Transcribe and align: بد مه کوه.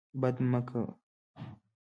بد 0.21 0.35
مه 0.51 0.59
کوه. 0.67 0.87